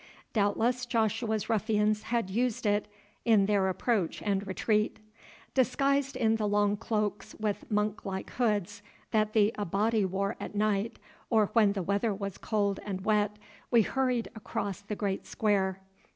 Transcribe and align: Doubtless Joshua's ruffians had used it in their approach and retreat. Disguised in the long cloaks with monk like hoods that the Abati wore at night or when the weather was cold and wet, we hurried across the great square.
Doubtless 0.33 0.87
Joshua's 0.87 1.47
ruffians 1.47 2.01
had 2.01 2.27
used 2.31 2.65
it 2.65 2.87
in 3.23 3.45
their 3.45 3.69
approach 3.69 4.19
and 4.23 4.47
retreat. 4.47 4.97
Disguised 5.53 6.15
in 6.15 6.37
the 6.37 6.47
long 6.47 6.75
cloaks 6.75 7.35
with 7.35 7.69
monk 7.69 8.03
like 8.03 8.31
hoods 8.31 8.81
that 9.11 9.33
the 9.33 9.53
Abati 9.59 10.03
wore 10.05 10.37
at 10.39 10.55
night 10.55 10.97
or 11.29 11.51
when 11.53 11.73
the 11.73 11.83
weather 11.83 12.15
was 12.15 12.39
cold 12.39 12.79
and 12.83 13.05
wet, 13.05 13.37
we 13.69 13.83
hurried 13.83 14.31
across 14.35 14.81
the 14.81 14.95
great 14.95 15.27
square. 15.27 15.81